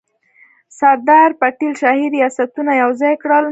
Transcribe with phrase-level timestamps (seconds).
[0.79, 3.45] سردار پټیل شاهي ریاستونه یوځای کړل.